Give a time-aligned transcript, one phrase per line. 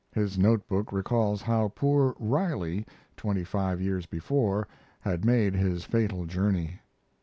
[0.13, 4.67] His note book recalls how poor Riley twenty five years before
[5.01, 6.79] had made his fatal journey.